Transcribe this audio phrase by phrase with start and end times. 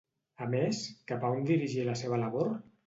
[0.45, 0.79] A més,
[1.13, 2.55] cap a on dirigí la seva labor?